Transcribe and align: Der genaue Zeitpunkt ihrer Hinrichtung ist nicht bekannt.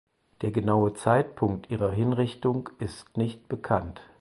Der 0.41 0.49
genaue 0.49 0.95
Zeitpunkt 0.95 1.69
ihrer 1.69 1.91
Hinrichtung 1.91 2.69
ist 2.79 3.17
nicht 3.17 3.47
bekannt. 3.47 4.01